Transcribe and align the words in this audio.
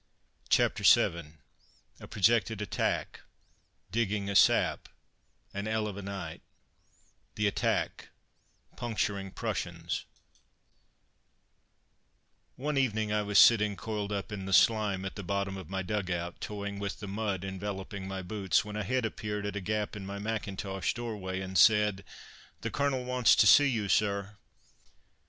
CHAPTER 0.49 0.83
VII 0.83 1.33
A 1.99 2.07
PROJECTED 2.07 2.59
ATTACK 2.59 3.19
DIGGING 3.91 4.31
A 4.31 4.35
SAP 4.35 4.89
AN 5.53 5.67
'ELL 5.67 5.87
OF 5.87 5.95
A 5.97 6.01
NIGHT 6.01 6.41
THE 7.35 7.45
ATTACK 7.45 8.09
PUNCTURING 8.75 9.29
PRUSSIANS 9.29 9.77
[Illustration: 9.83 10.09
O] 12.57 12.63
One 12.65 12.79
evening 12.79 13.13
I 13.13 13.21
was 13.21 13.37
sitting, 13.37 13.75
coiled 13.75 14.11
up 14.11 14.31
in 14.31 14.47
the 14.47 14.53
slime 14.53 15.05
at 15.05 15.13
the 15.15 15.21
bottom 15.21 15.55
of 15.55 15.69
my 15.69 15.83
dug 15.83 16.09
out, 16.09 16.41
toying 16.41 16.79
with 16.79 16.99
the 16.99 17.07
mud 17.07 17.43
enveloping 17.45 18.07
my 18.07 18.23
boots, 18.23 18.65
when 18.65 18.75
a 18.75 18.83
head 18.83 19.05
appeared 19.05 19.45
at 19.45 19.55
a 19.55 19.61
gap 19.61 19.95
in 19.95 20.03
my 20.03 20.17
mackintosh 20.17 20.95
doorway 20.95 21.41
and 21.41 21.59
said, 21.59 22.03
"The 22.61 22.71
Colonel 22.71 23.05
wants 23.05 23.35
to 23.35 23.45
see 23.45 23.67
you, 23.67 23.87
sir." 23.87 24.35